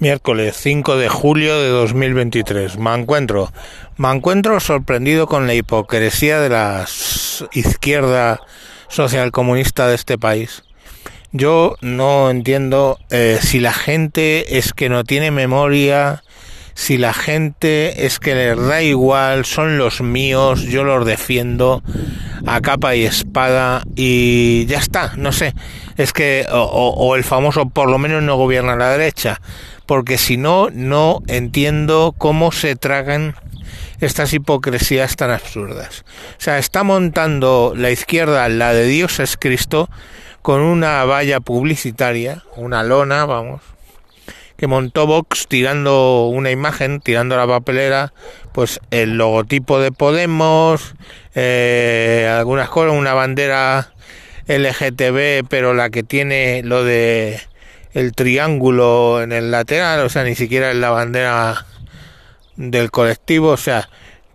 [0.00, 2.78] Miércoles 5 de julio de 2023.
[2.78, 3.52] Me encuentro,
[3.96, 6.84] me encuentro sorprendido con la hipocresía de la
[7.52, 8.40] izquierda
[8.88, 10.64] socialcomunista de este país.
[11.30, 16.24] Yo no entiendo eh, si la gente es que no tiene memoria,
[16.74, 21.84] si la gente es que les da igual, son los míos, yo los defiendo
[22.46, 25.54] a capa y espada y ya está, no sé,
[25.96, 29.40] es que o, el famoso por lo menos no gobierna la derecha,
[29.86, 33.36] porque si no, no entiendo cómo se tragan
[34.00, 36.04] estas hipocresías tan absurdas.
[36.38, 39.88] O sea, está montando la izquierda la de Dios es Cristo
[40.42, 43.62] con una valla publicitaria, una lona, vamos,
[44.56, 48.12] que montó Vox tirando una imagen, tirando la papelera,
[48.52, 50.94] pues el logotipo de Podemos,
[51.34, 53.94] eh, algunas cosas, una bandera
[54.46, 57.40] LGTB, pero la que tiene lo de
[57.92, 61.66] el triángulo en el lateral, o sea, ni siquiera en la bandera
[62.56, 63.88] del colectivo, o sea,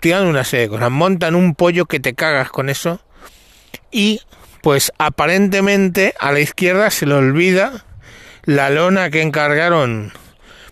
[0.00, 3.00] tiran una serie de cosas, montan un pollo que te cagas con eso
[3.90, 4.20] y
[4.60, 7.84] pues aparentemente a la izquierda se le olvida
[8.44, 10.12] la lona que encargaron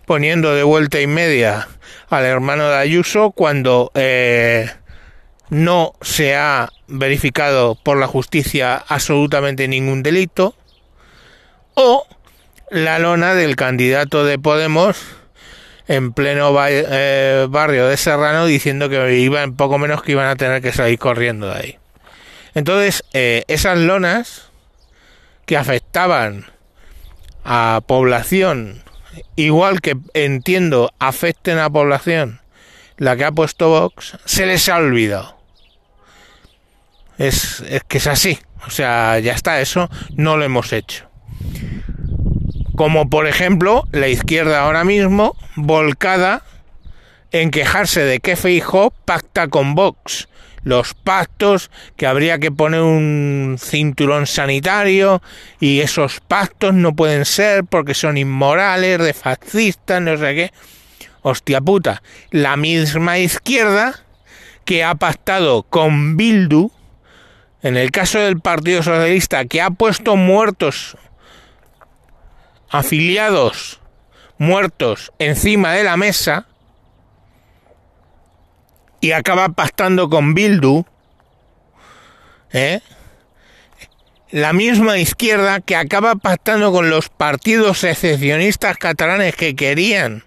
[0.07, 1.69] poniendo de vuelta y media
[2.11, 4.69] al hermano de Ayuso cuando eh,
[5.51, 10.55] no se ha verificado por la justicia absolutamente ningún delito
[11.75, 12.07] o
[12.71, 14.99] la lona del candidato de Podemos
[15.89, 20.63] en pleno eh, barrio de Serrano diciendo que iban poco menos que iban a tener
[20.63, 21.79] que salir corriendo de ahí.
[22.55, 24.51] Entonces, eh, esas lonas
[25.47, 26.47] que afectaban
[27.45, 28.83] a población,
[29.37, 32.42] igual que entiendo afecten a población
[33.03, 35.37] la que ha puesto Vox, se les ha olvidado.
[37.19, 38.39] Es, es que es así.
[38.67, 41.13] O sea, ya está, eso no lo hemos hecho
[42.75, 46.43] como por ejemplo la izquierda ahora mismo volcada
[47.31, 50.29] en quejarse de que Feijóo pacta con Vox.
[50.65, 55.23] Los pactos, que habría que poner un cinturón sanitario
[55.59, 60.53] y esos pactos no pueden ser porque son inmorales, de fascistas, no sé qué.
[61.23, 64.05] Hostia puta, la misma izquierda
[64.65, 66.71] que ha pactado con Bildu,
[67.63, 70.97] en el caso del Partido Socialista, que ha puesto muertos
[72.69, 73.83] afiliados
[74.43, 76.47] muertos encima de la mesa
[79.01, 80.85] y acaba pactando con Bildu,
[82.53, 82.81] ¿eh?
[84.31, 90.25] la misma izquierda que acaba pactando con los partidos secesionistas catalanes que querían,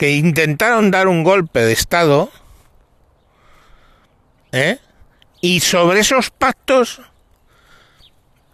[0.00, 2.30] que intentaron dar un golpe de Estado,
[4.50, 4.78] ¿eh?
[5.42, 7.02] y sobre esos pactos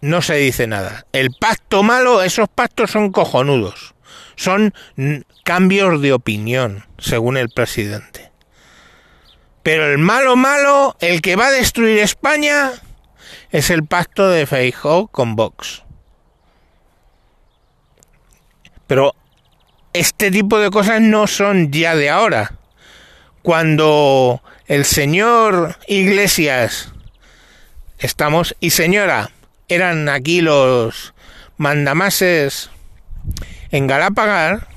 [0.01, 1.07] no se dice nada.
[1.13, 3.95] El pacto malo, esos pactos son cojonudos.
[4.35, 4.75] Son
[5.45, 8.33] cambios de opinión, según el presidente.
[9.63, 12.73] Pero el malo malo, el que va a destruir España,
[13.53, 15.85] es el pacto de Feijóo con Vox.
[18.89, 19.15] Pero
[19.99, 22.53] este tipo de cosas no son ya de ahora.
[23.43, 26.93] Cuando el señor Iglesias
[27.99, 29.31] estamos y señora
[29.69, 31.15] eran aquí los
[31.57, 32.71] mandamases
[33.71, 34.69] en Galapagar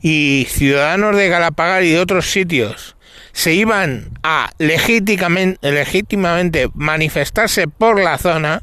[0.00, 2.96] y ciudadanos de Galapagar y de otros sitios
[3.32, 8.62] se iban a legítimamente, manifestarse por la zona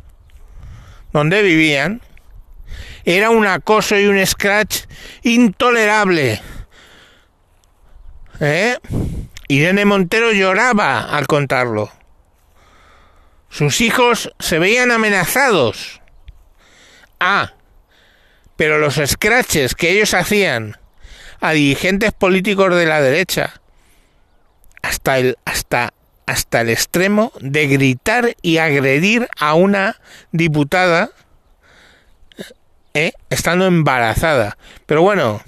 [1.14, 2.02] donde vivían,
[3.08, 4.82] era un acoso y un scratch
[5.24, 6.42] intolerable.
[8.42, 8.78] ¿Eh?
[9.48, 11.90] Irene Montero lloraba al contarlo.
[13.50, 16.02] Sus hijos se veían amenazados.
[17.22, 17.54] Ah,
[18.58, 20.76] pero los scratches que ellos hacían
[21.40, 23.62] a dirigentes políticos de la derecha
[24.82, 25.94] hasta el hasta
[26.26, 29.96] hasta el extremo de gritar y agredir a una
[30.34, 31.12] diputada
[32.98, 34.58] eh, estando embarazada.
[34.86, 35.42] Pero bueno,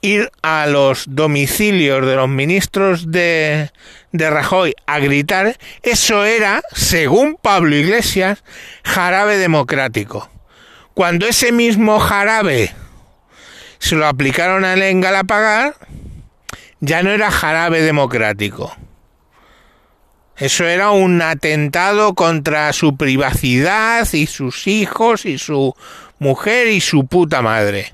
[0.00, 3.70] ir a los domicilios de los ministros de,
[4.12, 8.44] de Rajoy a gritar, eso era, según Pablo Iglesias,
[8.84, 10.28] jarabe democrático.
[10.94, 12.72] Cuando ese mismo jarabe
[13.78, 15.74] se lo aplicaron a él Galapagar,
[16.80, 18.74] ya no era jarabe democrático.
[20.36, 25.74] Eso era un atentado contra su privacidad y sus hijos y su
[26.18, 27.90] mujer y su puta madre.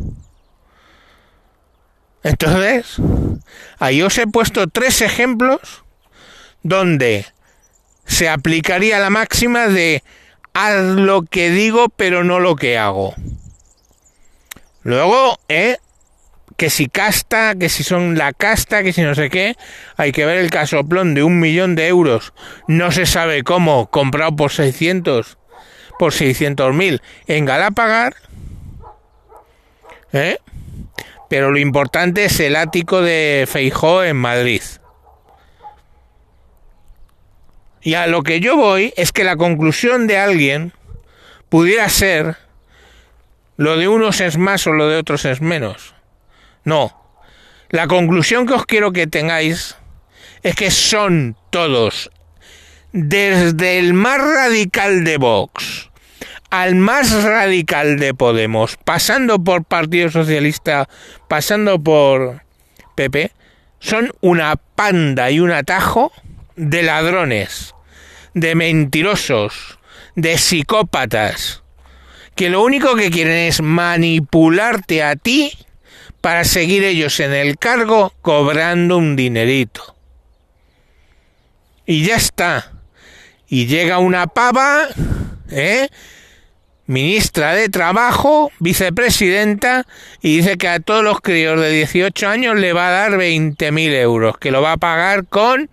[2.22, 2.96] Entonces,
[3.78, 5.82] ahí os he puesto tres ejemplos
[6.62, 7.26] donde
[8.06, 10.02] se aplicaría la máxima de
[10.54, 13.14] haz lo que digo pero no lo que hago.
[14.84, 15.78] Luego, ¿eh?
[16.56, 19.56] que si casta, que si son la casta, que si no sé qué.
[19.96, 22.32] Hay que ver el casoplón de un millón de euros.
[22.68, 25.38] No se sabe cómo, comprado por 600,
[25.98, 28.14] por 600 mil en Galapagar.
[30.12, 30.38] ¿Eh?
[31.28, 34.62] Pero lo importante es el ático de Feijó en Madrid.
[37.80, 40.72] Y a lo que yo voy es que la conclusión de alguien
[41.48, 42.36] pudiera ser
[43.56, 45.94] lo de unos es más o lo de otros es menos.
[46.64, 46.98] No.
[47.70, 49.76] La conclusión que os quiero que tengáis
[50.42, 52.10] es que son todos,
[52.92, 55.90] desde el más radical de Vox
[56.52, 60.86] al más radical de Podemos, pasando por Partido Socialista,
[61.26, 62.42] pasando por
[62.94, 63.32] PP,
[63.78, 66.12] son una panda y un atajo
[66.56, 67.74] de ladrones,
[68.34, 69.78] de mentirosos,
[70.14, 71.62] de psicópatas,
[72.34, 75.52] que lo único que quieren es manipularte a ti
[76.20, 79.96] para seguir ellos en el cargo cobrando un dinerito.
[81.86, 82.81] Y ya está.
[83.52, 84.88] Y llega una pava,
[85.50, 85.90] ¿eh?
[86.86, 89.86] ministra de Trabajo, vicepresidenta,
[90.22, 93.92] y dice que a todos los críos de 18 años le va a dar 20.000
[94.00, 95.68] euros, que lo va a pagar con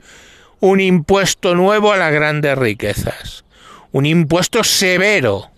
[0.59, 3.45] un impuesto nuevo a las grandes riquezas.
[3.93, 5.49] Un impuesto severo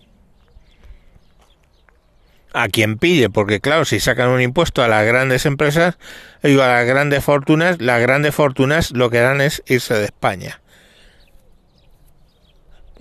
[2.53, 5.97] a quien pille, porque claro, si sacan un impuesto a las grandes empresas,
[6.44, 10.62] digo, a las grandes fortunas, las grandes fortunas lo que dan es irse de España.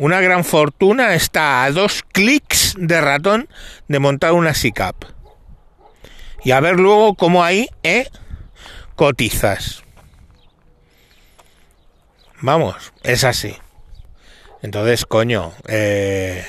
[0.01, 3.51] Una gran fortuna está a dos clics de ratón
[3.87, 5.05] de montar una SICAP.
[6.43, 8.09] Y a ver luego cómo ahí, ¿eh?
[8.97, 9.85] Cotizas.
[12.41, 13.55] Vamos, es así.
[14.63, 16.47] Entonces, coño, eh,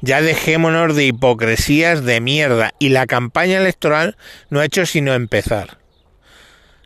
[0.00, 2.72] ya dejémonos de hipocresías de mierda.
[2.80, 4.16] Y la campaña electoral
[4.50, 5.78] no ha hecho sino empezar.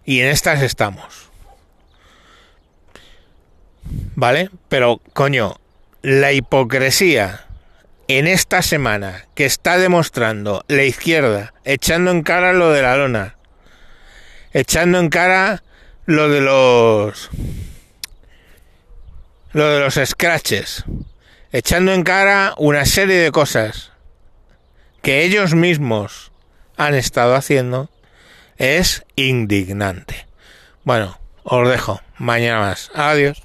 [0.04, 1.30] Y en estas estamos.
[4.14, 4.50] ¿Vale?
[4.68, 5.56] Pero, coño,
[6.02, 7.46] la hipocresía
[8.08, 13.36] en esta semana que está demostrando la izquierda, echando en cara lo de la lona,
[14.52, 15.62] echando en cara
[16.04, 17.30] lo de los
[19.52, 20.84] lo de los scratches,
[21.52, 23.92] echando en cara una serie de cosas
[25.02, 26.32] que ellos mismos
[26.76, 27.90] han estado haciendo,
[28.56, 30.26] es indignante.
[30.84, 32.00] Bueno, os dejo.
[32.18, 32.90] Mañana más.
[32.94, 33.42] Adiós.